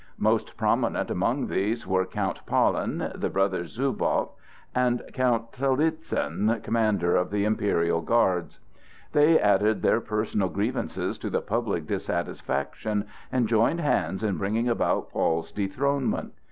[0.17, 4.29] Most prominent among these were Count Pahlen, the brothers Zubow,
[4.73, 8.59] and Count Talizin, commander of the Imperial Guards.
[9.11, 15.11] They added their personal grievances to the public dissatisfaction, and joined hands in bringing about
[15.11, 16.33] Paul's dethronement.